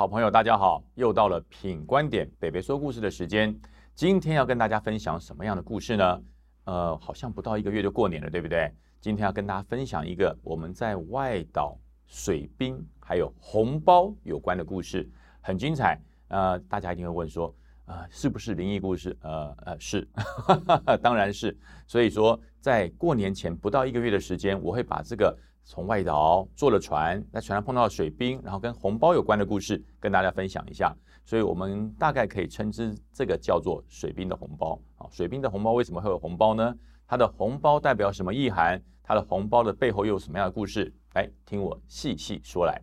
[0.00, 3.54] 好朋友，大家好，又到了品观点北北说故事的时间。
[3.94, 6.22] 今天要跟大家分享什么样的故事呢？
[6.64, 8.72] 呃，好像不到一个月就过年了，对不对？
[8.98, 15.06] 今天要跟大家分享一个我们在外岛水兵还有红包有关的故事，
[15.42, 16.00] 很精彩。
[16.28, 17.54] 呃，大家一定会问说，
[17.84, 19.14] 呃，是不是灵异故事？
[19.20, 20.08] 呃呃，是，
[21.02, 21.54] 当然是。
[21.86, 25.38] 所以说，在过年前不到一个月的时间，我会把这个。
[25.64, 30.94] 从外岛坐了船，在船上碰到了水兵，然后跟红包有关的故事跟大家分享一下。
[31.24, 35.06] 所以我们大概可以称之这个叫做水兵的红包啊。
[35.10, 36.74] 水兵的红包为什么会有红包呢？
[37.06, 38.82] 它的红包代表什么意涵？
[39.02, 40.92] 它的红包的背后又有什么样的故事？
[41.14, 42.80] 来听我细细说来。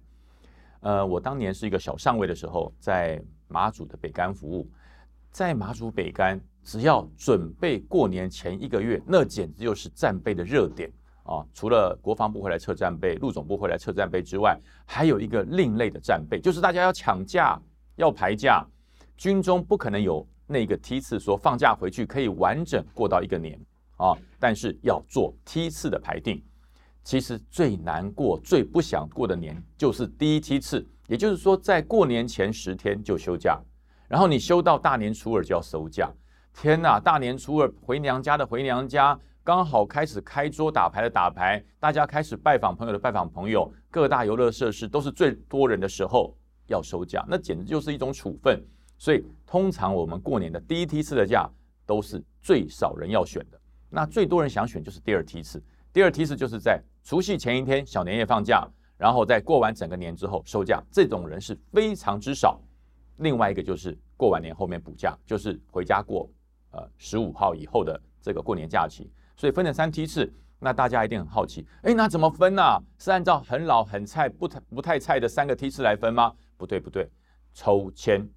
[0.82, 4.70] 呃，我当年是一个小上尉的时候，在马祖的北干服务，
[5.32, 10.92] 在马祖北干，只要准备过年前一个月，那简直就是战备的热点。
[11.28, 17.62] 啊，除了国防部会来测战备，陆总部会来测战备之外，还有一个另类的战备，就是大家要抢假、
[17.98, 18.66] 要排假，
[19.18, 23.60] 军中不可能有那个梯次说放假回去可以完整过到一个年
[23.98, 26.42] 啊，但是要做梯次的排定。
[27.04, 33.60] 其实最难过、最不想过的年就是第一梯次，也就是说在过年前十天就休假，
[34.08, 36.10] 然后你休到大年初二就要收假。
[36.54, 39.20] 天哪，大年初二回娘家的回娘家。
[39.48, 48.62] 刚好开始开桌打牌的打牌，大家开始拜访朋友的拜访朋友，各大游乐设施都是最多人的时候要收假，那简直就是一种处分。
[48.98, 51.50] 所以通常我们过年的第一梯次的假
[51.86, 53.58] 都是最少人要选的，
[53.90, 55.64] 那最多人想选就是第二梯次。
[55.94, 58.68] 第二梯次就是在除夕前一天小年夜放假，
[58.98, 62.60] 然后在过完整个年之后收假，这种人是非常之少。
[63.20, 66.30] 另外一个就是过完年后面补假，就是回家过
[66.72, 69.10] 呃十五号以后的这个过年假期。
[69.38, 70.30] 所以分了三梯次，
[70.60, 72.64] 那大家一定很好奇，哎，那怎么分呢？
[72.98, 76.34] 是按照很老很菜不太不太菜的三个梯次来分吗？
[76.58, 77.08] 不对不对，
[77.54, 78.28] 抽签。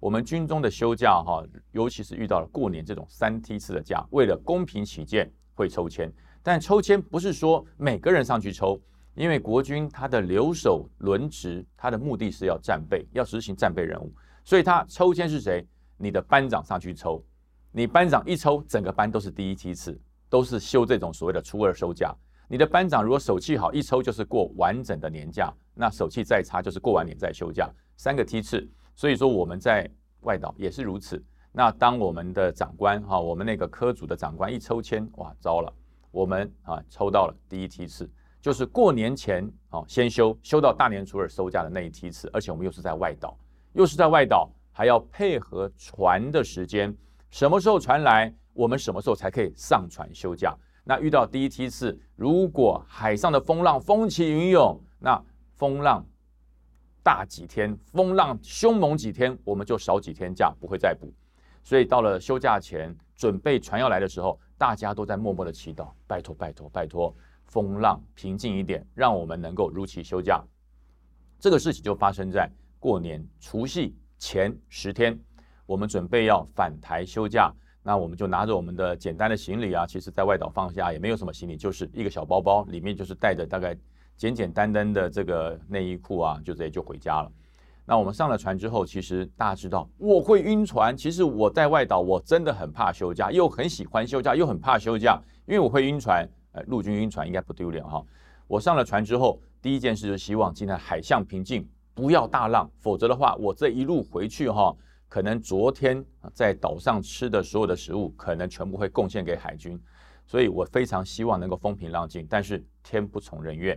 [0.00, 8.80] 我们军中的休假哈，尤其是遇到了过年这种三梯次的假，为了公平起见会抽签，但抽签不是说每个人上去抽，
[9.14, 15.64] 因为国军他的留守轮值，他的目的是要战备，要执行战备任务，所以他抽签是谁？
[15.96, 17.24] 你的班长上去抽，
[17.70, 19.96] 你班长一抽，整个班都是第一梯次。
[20.30, 22.14] 都是休这种所谓的初二收假。
[22.48, 27.68] 你的班长如果手气好，一抽就是过完整的年假；那手气再差，就是过完年再休假。
[27.96, 29.88] 三个梯次，所以说我们在
[30.22, 31.22] 外岛也是如此。
[31.52, 35.72] 那当我们的长官哈，我们那个科组的长官一抽签，哇，糟了，
[36.10, 38.10] 我们啊抽到了第一梯次，
[38.40, 43.36] 就是过年前啊先休，休到大年初二收假的那一梯次，而且我们又是在外岛，
[43.74, 46.96] 又是在外岛，还要配合船的时间，
[47.30, 48.34] 什么时候船来？
[48.52, 50.54] 我们什么时候才可以上船休假？
[50.84, 55.22] 那遇到第一梯次，如果海上的风浪风起云涌，那
[55.54, 56.04] 风浪
[57.02, 61.12] 大几天，风浪凶猛几天，我们就少几天假，不会再补。
[61.62, 70.42] 所以到了休假前，准备船要来的时候，大家都在默默的祈祷，拜托拜托拜托，风浪平静一点，让我们能够如期休假。
[71.38, 75.16] 这个事情就发生在过年除夕前十天，
[75.66, 77.52] 我们准备要返台休假。
[77.90, 83.76] 那我们就拿着我们的简单的行李啊，其实在外岛放下也没有什么行李，就是一个小包包，里面就是带着大概
[84.16, 87.28] 简简单单的这个内衣裤啊，就直接就回家了。
[87.84, 96.24] 那我们上了船之后，其实大家知道我会晕船，其实我在外岛我真的很怕休假，又很喜欢休假，又很怕休假，因为我会晕船。
[96.52, 98.00] 呃，陆军晕船应该不丢脸哈。
[98.46, 104.72] 我上了船之后，第一件事就是希望今天海象平静，不要大浪，否则的话，我这一路回去哈。
[105.10, 109.76] 可能昨天在岛上吃的所有的食物，可能全部会贡献给海军，
[110.24, 112.24] 所以我非常希望能够风平浪静。
[112.30, 113.76] 但是天不从人愿，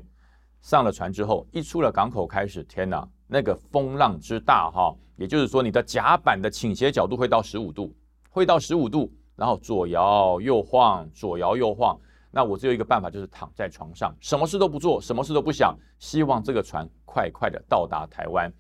[0.62, 4.96] 上了船之后，一出了港口开始，天哪，那个风浪之大哈！
[5.16, 7.92] 也就是说，你的甲板的倾斜角度会到十五度，
[8.30, 12.00] 会到十五度，然后左摇右晃，左摇右晃。
[12.30, 18.54] 那我只有一个办法，就是躺在床上，什么事都不做，什么事都不想，希望这个船快快的到达台湾。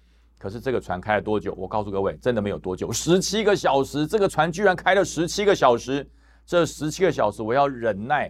[0.43, 1.53] 可是这个船开了多久？
[1.53, 4.05] 我告诉各位，真的没有多久，十七个小时。
[4.05, 6.05] 这个船居然开了十七个小时，
[6.45, 8.29] 这十七个小时我要忍耐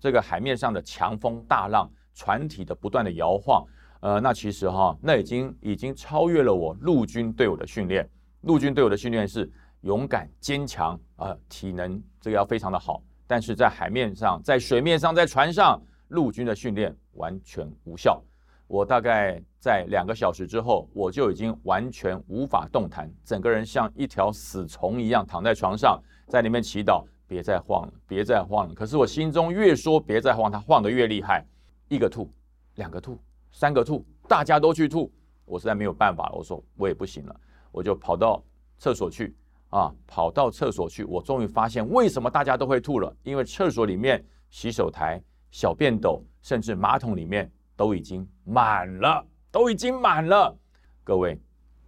[0.00, 3.62] 这个海面上的强风大浪，船体的不断的摇晃。
[4.00, 8.08] 呃，那其实哈，那已经已经超越了我陆军对我的训练。
[8.40, 9.52] 陆军对我的训练是
[9.82, 13.02] 勇敢坚强啊，体能这个要非常的好。
[13.26, 15.78] 但是在海面上，在水面上，在船上，
[16.08, 18.24] 陆军的训练完全无效。
[18.66, 28.74] 我大概在两个小时之后，我就已经完全无法动弹，整个人像一条死虫一样躺在床上，在里面祈祷，别再晃了，别再晃了。
[28.74, 31.44] 可是我心中越说别再晃，它晃得越厉害，
[31.88, 32.30] 一个吐，
[32.76, 33.18] 两个吐，
[33.52, 35.12] 三个吐，大家都去吐，
[35.44, 36.34] 我实在没有办法了。
[36.34, 37.40] 我说我也不行了，
[37.70, 38.42] 我就跑到
[38.78, 39.36] 厕所去
[39.68, 41.04] 啊，跑到厕所去。
[41.04, 50.56] 我终于发现为什么大家都会吐了，因为厕所里面、洗手台、小便斗，甚至马桶里面都已经满了，都已经满了。
[51.02, 51.38] 各位，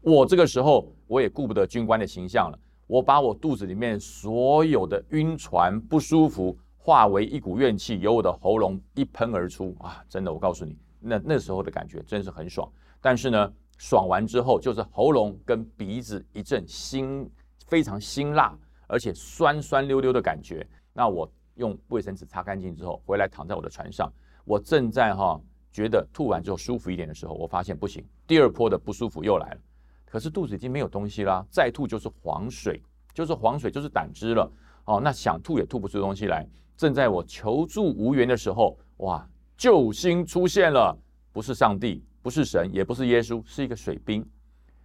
[0.00, 10.04] 我这个时候我也顾不得军官的形象了，我把我肚子里面所有的晕船不舒服化为一股怨气，由我的喉咙一喷而出啊！
[10.08, 10.76] 真的，我告诉你。
[11.00, 17.30] 那那时候的感觉真是很爽，但是呢，爽完之后就是喉咙跟鼻子一阵辛，
[17.66, 18.56] 非常辛辣，
[18.86, 20.66] 而且酸酸溜溜的感觉。
[20.92, 24.12] 那我用卫生纸擦干净之后，回来躺在我的船上，
[24.44, 25.40] 我正在哈
[25.76, 29.61] 觉得吐完之后舒服一点的时候，我发现不行，第二波的不舒服又来了。
[30.06, 32.82] 可是肚子已经没有东西啦，再吐就是黄水，
[33.12, 34.50] 就是黄水，就是胆汁了。
[34.87, 36.49] 哦，那想吐也吐不出东西来。
[36.78, 39.28] 正在我求助无援的时候，哇！
[39.58, 40.96] 救星出现了，
[41.31, 44.26] 不是上帝，不是神，也不是耶稣，是一个水兵，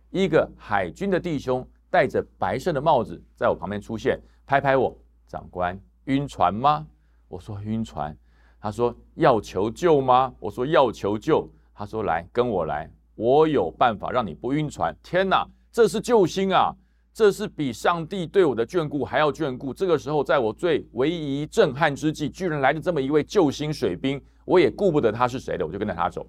[0.10, 4.94] 一个海军的弟兄，戴着白色的帽子，在我旁边出现，拍拍我，
[5.26, 6.86] 长官，晕船吗？
[7.30, 8.18] 我说晕船。
[8.62, 10.32] 他说要求救吗？
[10.40, 11.50] 我说要求救。
[11.74, 14.96] 他说来，跟我来，我有办法让你不晕船。
[15.02, 16.72] 天哪，这是救星啊！
[17.12, 19.74] 这是比上帝对我的眷顾还要眷顾。
[19.74, 24.22] 这个时候，在我最唯一震撼之际，居然来了这么一位救星水兵。
[24.46, 26.26] 我也顾不得他是谁的，我就跟着他走。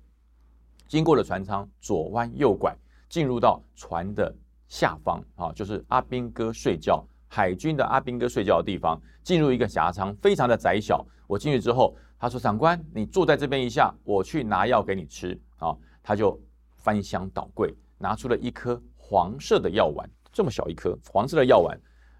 [0.89, 2.75] 经过了船舱，左弯右拐，
[3.09, 4.35] 进入到船的
[4.69, 9.01] 下方啊，就是阿兵哥睡觉，海军的阿兵哥睡觉的地方。
[9.23, 11.07] 进入一个狭舱，非常的窄小。
[11.29, 16.41] 我进去之后，他说：“长官，你坐在这边一下，我去拿药给你吃。”啊，他就
[16.77, 20.09] 翻箱倒柜，拿出了一颗黄色的药丸。
[20.33, 21.77] 这么小一颗黄色的药丸，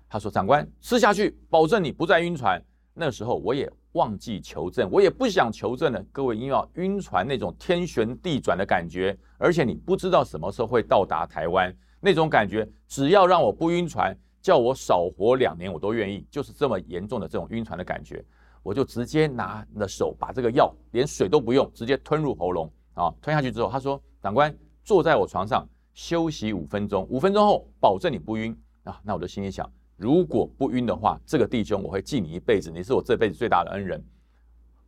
[0.09, 2.61] 他说：“长官，吃下去，保证你不再晕船。”
[2.93, 6.05] 那时候我也忘记求证，我也不想求证了。
[6.11, 16.27] 各位，因为要晕船那种天旋地转的感觉，而且你不知道什么时候会到达台湾那种感觉，只要让我不晕船，叫我少活两年，我都愿意。
[16.29, 18.25] 就是这么严重的这种晕船的感觉，
[18.63, 23.13] 我就直接拿了手把这个药，连水都不用，直接吞入喉咙啊！
[23.21, 24.55] 吞下去之后，他说：“长官，
[24.85, 28.99] 坐在我床上。”休息五分钟，五分钟后保证你不晕啊！
[29.05, 34.03] 那我就心里想，如果不晕的话，这个弟兄我会记你一辈子，你是我这辈子最大的恩人。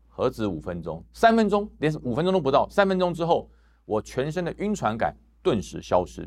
[0.08, 2.66] 何止五分钟，三分钟，连五分钟都不到。
[2.70, 3.50] 三分钟之后，
[3.84, 6.26] 我全身的晕船感顿时消失，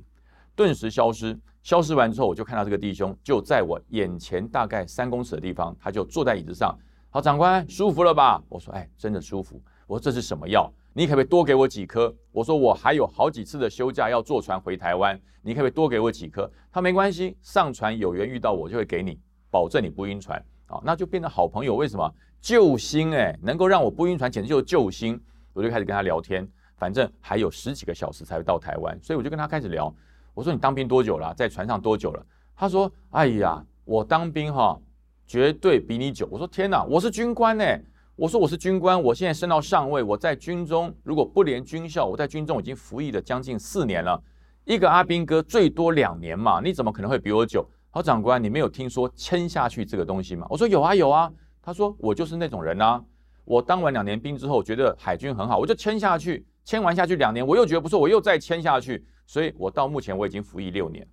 [0.56, 1.36] 顿时消失。
[1.64, 6.78] 消失完之后，我就看到这个弟兄就在我眼前大概三公尺的地方，他就坐在椅子上。
[7.18, 8.40] 好，长官，舒服了吧？
[8.48, 9.60] 我说，哎，真的舒服。
[9.88, 10.72] 我说这是什么药？
[10.94, 12.16] 你可不可以多给我几颗？
[12.32, 16.48] 我说我还有好几次的休假要坐船回台湾，你可不可以多给我几颗？
[16.72, 19.20] 他没关系，上船有缘遇到我就会给你，
[19.50, 21.76] 保证你不晕船啊，那就变成好朋友。
[21.76, 22.08] 为什么
[22.40, 23.12] 救星？
[23.12, 25.20] 哎，能够让我不晕船，简直就是救星。
[25.54, 29.92] 我就开始跟他聊天，反正还有十几个小时才会到台湾，所以我就跟他开始聊。
[30.36, 31.34] 我说你当兵多久了？
[31.34, 32.24] 在船上多久了？
[32.56, 34.80] 他说：哎呀，我当兵哈，
[35.28, 36.28] 绝对比你久。
[36.32, 37.66] 我说天哪，我是军官呢。
[38.16, 44.20] 我说我是军官，我现在升到上尉，我在军中如果不连军校，我在军中已经服役了将近四年了。
[44.64, 47.64] 一个阿兵哥最多两年嘛，你怎么可能会比我久？
[47.92, 50.48] 好，长官，你没有听说签下去这个东西吗？
[50.50, 51.32] 我说有啊有啊。
[51.62, 53.04] 他说我就是那种人啊。
[53.44, 56.46] 我当完两年兵之后，觉得海军很好，我就签下去。
[56.66, 59.06] 签完下去两年，我又觉得不错，我又再签下去。
[59.26, 61.08] 所以我到目前我已经服役六年。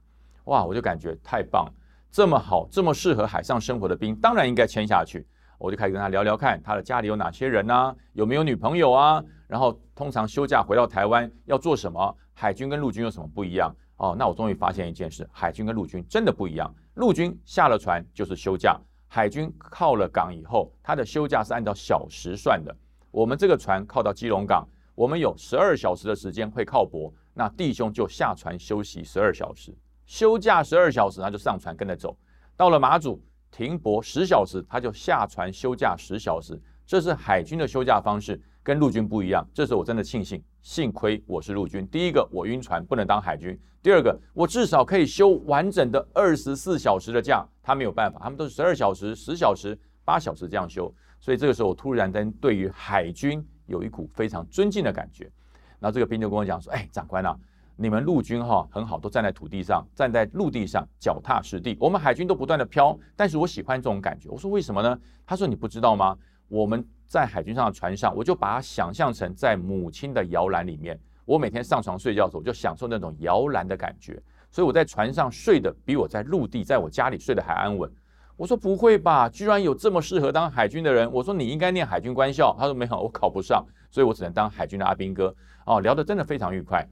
[0.45, 1.69] 哇，我就感觉太棒，
[2.15, 5.27] 这么好，这么适合海上生活的兵，当然应该签下去。
[5.59, 7.97] 我就开始跟他聊聊看，他的家里有哪些人呢？
[8.13, 9.21] 有没有女朋友啊？
[9.49, 12.17] 然后通常休假回到台湾要做什么？
[12.33, 13.75] 海军跟陆军有什么不一样？
[13.97, 16.73] 哦，那我终于发现一件事：海军跟陆军真的不一样。
[16.95, 18.79] 陆军下了船就是休假，
[19.09, 22.73] 海军靠了港以后，他的休假是按照小时算的。
[23.11, 32.17] 我们这个船靠到基隆港，我们有十二小时的时间会靠泊，那弟兄就下船休息十二小时，休假十二小时，他就上船跟着走，
[32.57, 33.23] 到了马祖。
[33.57, 39.49] 停泊十小时，他就下船休假十小时，这是海军的休假方式，跟陆军不一样。
[39.55, 41.87] 这时候我真的庆幸，幸亏我是陆军。
[41.87, 47.47] 第一个，我晕船不能当海军；第二个，我至少可以休完整的二十四小时的假。
[47.63, 50.93] 他没有办法，他们都是十二小时、十小时、八小时这样休。
[51.21, 55.31] 所以这个时候，我突然间对于海军有一股非常尊敬的感觉。
[55.79, 57.39] 然后这个兵就跟我讲说：“哎，长官啊。”
[57.77, 61.77] 你们陆军哈很好，都站在土地上，站在陆地上，脚踏实地。
[61.81, 64.29] 我们海军都不断的飘，但是我喜欢这种感觉。
[64.29, 64.99] 我说为什么呢？
[65.27, 66.17] 他说你不知道吗？
[66.49, 70.99] 我们在海军上的船上，我就把它想象成在母亲的摇篮里面。
[71.25, 74.23] 我每天上床睡觉的时候，我就享受那种摇篮的感觉。
[74.51, 77.91] 所以我在船上睡的比我在陆地，在我家里睡得还安稳。
[78.37, 81.11] 我说不会吧，居然有这么适合当海军的人。
[81.11, 82.55] 我说你应该念海军官校。
[82.59, 85.35] 他说没有，我考不上，所以我只能当海军的阿兵哥。
[85.67, 86.87] 哦，聊得真的非常愉快。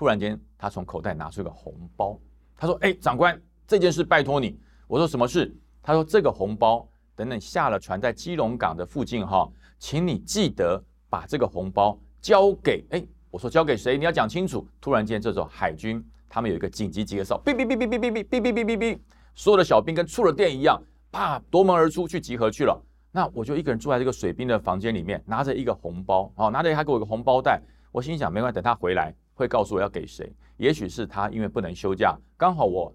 [0.00, 2.18] 突然间他从口袋拿出一个红包，
[2.56, 9.46] 他说：“哎，长官，这件事拜托你。”我说：“什么事？”他说：“这个红包，等等下了船在基隆港的附近哈，
[9.78, 12.82] 请你记得把这个红包交给……
[12.92, 13.98] 哎，我说交给谁？
[13.98, 18.98] 你要讲清楚。”突然间，这时候海军他们有一个紧急集合哨，哔哔哔哔哔哔哔哔哔哔哔，
[19.34, 22.82] 所有的小兵跟触了电一样，啪夺门而出去集合去了。
[23.12, 27.60] 那我就一个人住在这个水兵的房间里面，拿着一个红包，好，拿着他给我一个红包袋。
[27.92, 30.30] 我心想，没关系，等他回来会告诉我要给谁。
[30.58, 32.94] 也许是他因为不能休假，刚好我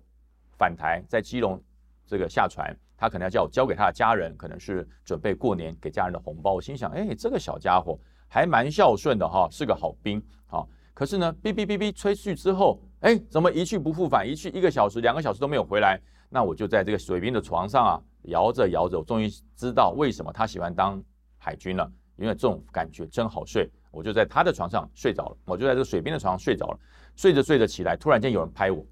[0.57, 1.59] 返台在基隆
[2.05, 6.53] 这个下船，他可能要叫我交给他的家人，可能是准备过年给家人的红包。
[6.53, 10.23] 我心想，哎，这个小家伙还蛮孝顺的哈，是个好兵。
[10.45, 14.23] 好，可是呢，哔哔哔哔吹去之后，哎，怎么一去不复返？
[14.29, 15.99] 一去一个小时、两个小时都没有回来。
[16.29, 18.01] 那我就在这个水兵的床上啊。
[18.29, 20.99] 摇着摇着，我终于知道为什么他喜欢当
[21.37, 21.87] 海军了，
[22.17, 23.69] 因为这种感觉真好睡。
[23.95, 26.79] 我就在他的床上睡着了，我就在这个水兵的床上睡着了。
[27.15, 28.85] 睡着睡着起来，突然间有人拍我，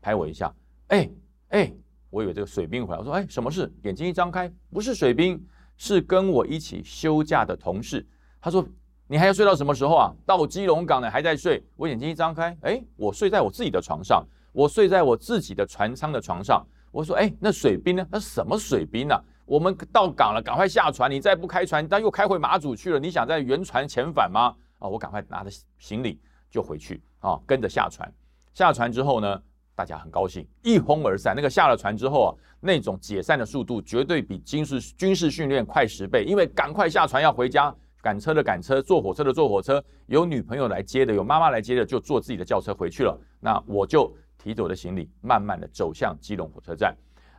[0.00, 0.54] 拍我一下，
[0.88, 1.10] 哎
[1.48, 1.72] 哎，
[2.08, 3.68] 我以为这个水兵回来，我说哎，什么事？
[3.82, 5.44] 眼睛一张开，不是水兵，
[5.76, 8.06] 是跟我一起休假的同事。
[8.40, 8.64] 他说
[9.08, 10.14] 你还要睡到什么时候啊？
[10.24, 11.60] 到基隆港呢还在睡？
[11.74, 16.64] 我眼睛一张开，哎，我睡在我自己的床上，我睡在我自己的船舱的床上。
[16.92, 18.06] 我说：“哎，那水兵呢？
[18.08, 19.20] 那什么水兵呢？
[19.44, 21.10] 我们到港了，赶快下船！
[21.10, 22.98] 你再不开船，他又开回马祖去了。
[22.98, 24.54] 你想在原船遣返吗？
[24.78, 26.20] 啊，我赶快拿着行李
[26.50, 28.10] 就回去啊，跟着下船。
[28.54, 29.42] 下船之后呢，
[29.74, 31.34] 大家很高兴，一哄而散。
[31.36, 43.18] 那个下了船之后啊，那种解散的速度绝对比军事军事训练快十倍，因为赶快下船要回家，赶车的赶车，坐火车的坐火车，有女朋友来接的，有妈妈来接的，就坐自己的轿车回去了。
[43.40, 46.94] 那我就。”提走的行李，慢慢的走向基隆火车站。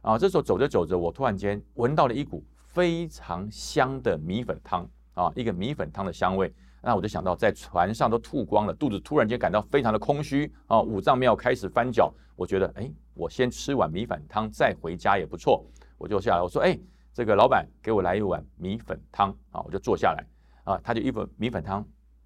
[0.06, 6.54] 啊，这时候走着走着，我突然间闻到了一股非常香的米粉汤啊，一个米粉汤的香味。
[6.80, 12.14] 那我就想到，在船上都吐光了，肚子突然间感到非常的空虚啊，五脏庙开始翻搅。
[12.36, 15.66] 我觉得，哎，我先吃碗米粉汤再回家也不错。
[15.98, 16.78] 我就下来，我说，哎，
[17.12, 20.24] 这个老板给我来一碗米粉汤啊，我就坐下来
[20.66, 21.84] 啊，他就一碗米粉汤。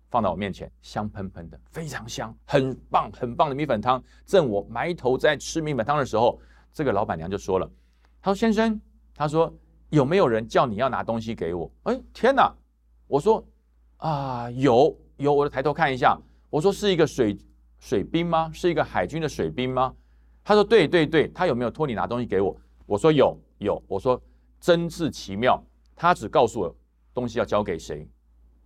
[0.10, 4.04] 放到我面前，香喷喷的，非常香，很棒，很棒的米粉汤。
[4.26, 6.42] 正我埋头在吃米粉汤的时候，
[6.74, 7.70] 这个老板娘就说了
[8.22, 8.80] ：“她说先生，
[9.16, 9.54] 她说
[9.90, 12.54] 有没有人叫你要拿东西给我？”哎，天哪！
[13.08, 13.44] 我说
[13.98, 16.18] 啊，有有，我就抬头看一下。
[16.50, 17.38] 我说是一个水
[17.80, 18.52] 水兵吗？
[18.54, 19.94] 是一个海军的水兵吗？
[20.44, 22.56] 他说对对对，他有没有托你拿东西给我？
[22.86, 23.82] 我说有有。
[23.88, 24.22] 我说
[24.60, 25.62] 真是奇妙，
[25.96, 26.76] 他只告诉我
[27.14, 28.08] 东西要交给谁。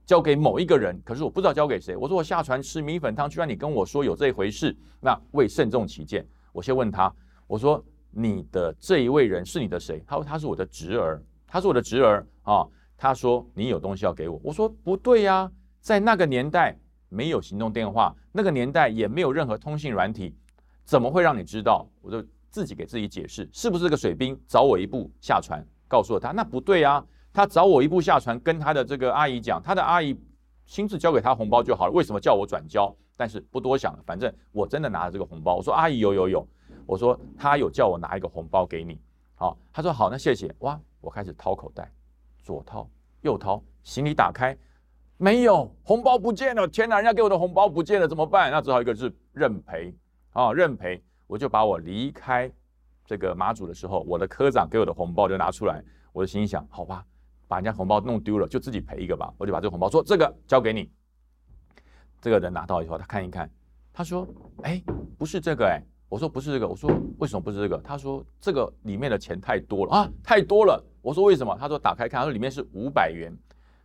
[0.06, 1.96] 交给某一个人，可是我不知道交给谁。
[1.96, 4.76] 我说我下船吃米粉汤，居然你跟我说有这回事。
[5.00, 7.14] 那为慎重起见，我先问他，
[7.48, 7.84] 我说
[8.14, 10.04] 你的这一位人是你的谁？
[10.06, 12.66] 他说他是我的侄儿，他是我的侄儿啊。
[12.96, 15.52] 他说你有东西要给我，我说不对呀，
[15.82, 16.78] 在那个年代
[17.10, 20.34] 没有行动电话，那个年代也没有任何通信软体，
[20.86, 21.86] 怎么会让你知道？
[22.02, 26.32] 我就自己给自己解释，是不是这个水兵找我一步下船，告诉了他？
[26.32, 27.04] 那不对呀。
[27.36, 30.16] 他找我一步下船，跟他的这个阿姨讲，他的阿姨
[30.68, 31.92] 亲自交给他红包就好了。
[31.92, 32.96] 为什么叫我转交？
[33.18, 35.56] 但是不多想了，反正我真的拿了这个红包。
[35.56, 36.48] 我说阿姨有有有，
[36.86, 39.00] 我说他有叫我拿一个红包给你。
[39.36, 40.54] 好，他说好，那谢谢。
[40.60, 41.92] 哇，我开始掏口袋，
[42.44, 42.90] 左掏
[43.22, 44.58] 右掏，行李打开，
[45.18, 46.68] 没有红包不见了。
[46.68, 48.52] 天哪，人家给我的红包不见了，怎么办？
[48.52, 49.94] 那只好一个是认赔
[50.32, 51.04] 啊，认赔。
[51.28, 52.52] 我就把我离开
[53.06, 57.06] 这个马祖的时候，我的科长给我的红包就拿出来，我就心想，好吧。
[57.48, 59.34] 把人家红包弄丢了，就自己赔一个吧。
[59.38, 60.90] 我就把这个红包说：“这个交给你。”
[62.22, 63.50] 这个人拿到以后，他看一看，
[63.92, 64.28] 他说
[64.64, 64.82] ：“哎，
[65.18, 65.82] 不是这个哎。”
[66.14, 73.36] 我说：“不是这个。”我说：“为什么不是这个？”他说：“这个里面的钱太多了啊，太多了。”我说：“为什么？”他说：“打开看，他说里面是五百元。”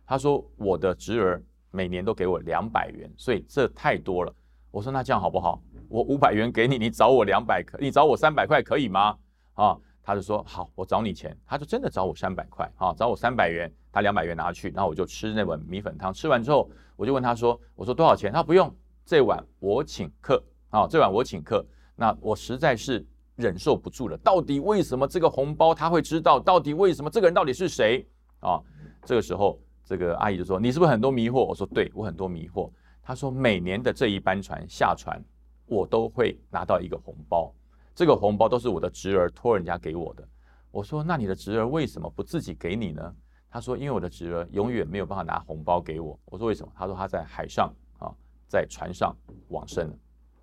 [0.05, 4.31] 他说：“我的侄儿每年都给我两百元，所以这太多了。”
[4.69, 5.59] 我说：“那这样好不好？
[5.87, 9.17] 我五百元给你，你找我两百可，你找我三百块可以吗？”
[9.55, 9.75] 啊。
[10.03, 11.35] 他就说好，我找你钱。
[11.47, 16.13] 他就真的找我三百块，啊，找我三百元，他两百元拿去，然后我就吃那碗米粉汤。
[16.13, 18.71] 吃完之后，我就问他说：“我说多少钱？”他不用，
[19.03, 21.65] 这碗我请客，啊，这碗我请客。
[21.99, 24.17] 那我实在是忍受不住了。
[24.19, 26.39] 到底为什么这个红包他会知道？
[26.39, 28.07] 到底为什么这个人到底是谁？
[28.39, 28.57] 啊，
[29.03, 32.71] 这个时候这个阿姨就说：“你是不是很多迷惑？”我说：“对，我很多迷惑。”
[33.03, 35.21] 他说：“每年的这一班船下船，
[35.65, 37.53] 我都会拿到一个红包。”
[37.93, 40.25] 这个红包都是我的侄儿托人家给我的。
[40.71, 43.13] 我说：“那你的侄儿为什么不自己给你呢？”
[43.51, 48.13] 他说：“因为我的侄儿永远没有办法拿红包给我。”我说：“为什么？”他说：“他在海上啊，
[48.47, 49.13] 在船上
[49.49, 49.95] 往生了，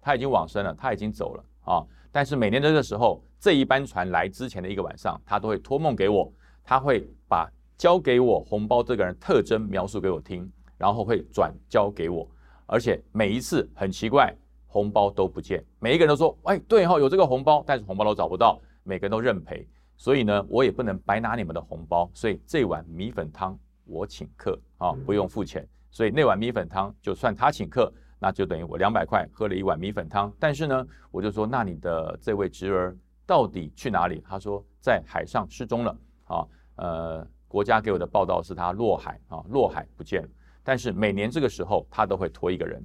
[0.06, 1.84] 他已经往生了，他已经走了啊。
[2.12, 6.32] 但是每年的这个时候，这一班船来之前的一个晚上，他都会托梦给我，
[6.62, 10.48] 他会把交给我红包这个人特征描述给我听，
[10.78, 12.24] 然后会转交给我，
[12.66, 14.32] 而且每一次很奇怪。”
[14.68, 30.32] 红包都不见，每一个人都说，哎，对哈，有这个红包，但是红包都找不到，每个人都认赔，所以呢，我也不能白拿你们的红包，所以这碗米粉汤我请客啊，不用付钱，所以那碗米粉汤就算他请客，那就等于我两百块喝了一碗米粉汤。
[30.38, 32.96] 但是呢，我就说，那你的这位侄儿
[33.26, 34.22] 到底去哪里？
[34.26, 36.46] 他说在海上失踪了啊，
[36.76, 40.28] 呃，国家给我的报道是他落海啊，落海不见了。
[40.62, 42.84] 但是每年这个时候，他都会托一个人。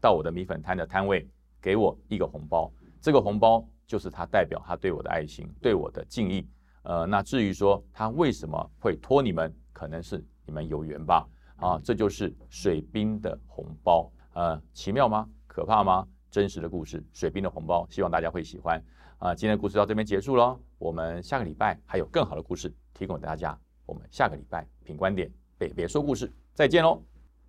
[0.00, 1.28] 到我的米粉摊的摊位，
[1.60, 6.46] 给我一个红包，这个红包就是他代表他对我的爱心，对我的敬意。
[6.82, 11.26] 呃，那至于说他为什么会托你们，可能是你们有缘吧。
[11.56, 14.08] 啊，这就是水兵的红包。
[14.36, 15.26] 呃，奇妙吗？
[15.46, 16.06] 可怕吗？
[16.30, 18.78] 真实的故事，水兵的红包，希望大家会喜欢。
[19.16, 23.58] 啊，今天的故事到这边结束了，我们下个礼拜还有更好的故事提供给大家。
[23.86, 27.02] 我们下个礼拜品观点北别说故事，再见喽！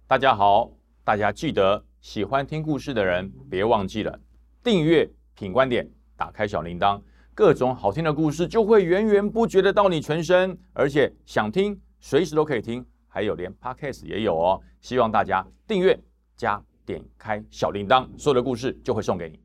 [0.08, 0.72] 大家好，
[1.04, 1.84] 大家记得。
[2.00, 4.18] 喜欢听故事的人，别忘记了
[4.64, 7.02] 订阅品观点，打开小铃铛，
[7.34, 14.62] 各种好听的故事就会源源不绝的到你全身，而且想听随时都可以听，还有连 podcast 也有哦。
[14.80, 16.00] 希望大家订阅
[16.38, 19.38] 加点开小铃铛，所有的故事就会送给你。